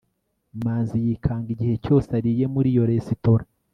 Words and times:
manzi 0.63 0.95
yikanga 1.05 1.47
igihe 1.55 1.75
cyose 1.85 2.09
ariye 2.19 2.45
muri 2.53 2.67
iyo 2.73 2.83
resitora 2.91 3.43